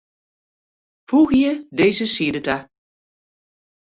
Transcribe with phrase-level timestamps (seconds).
[1.09, 2.57] Foegje dizze side ta.